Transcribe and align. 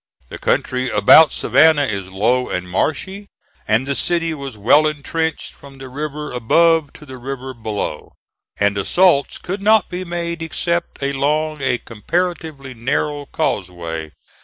The 0.29 0.39
country 0.39 0.89
about 0.89 1.31
Savannah 1.31 1.83
is 1.83 2.09
low 2.09 2.49
and 2.49 2.67
marshy, 2.67 3.27
and 3.67 3.85
the 3.85 3.93
city 3.93 4.33
was 4.33 4.57
well 4.57 4.87
intrenched 4.87 5.53
from 5.53 5.77
the 5.77 5.89
river 5.89 6.31
above 6.31 6.91
to 6.93 7.05
the 7.05 7.19
river 7.19 7.53
below; 7.53 8.13
and 8.59 8.79
assaults 8.79 9.37
could 9.37 9.61
not 9.61 9.89
be 9.91 10.03
made 10.03 10.41
except 10.41 11.03
along 11.03 11.61
a 11.61 11.77
comparatively 11.77 12.73
narrow 12.73 13.27
causeway. 13.27 14.09